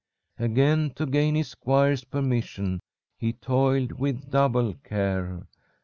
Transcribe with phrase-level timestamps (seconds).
[0.39, 2.79] "Again to gain his squire's permission
[3.19, 5.45] he toiled with double care.